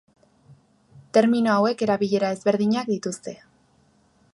[1.17, 3.37] Termino hauek erabilera ezberdinak dituzte.